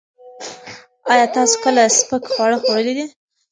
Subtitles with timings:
[1.11, 3.05] ایا تاسو کله سپک خواړه خوړلي دي؟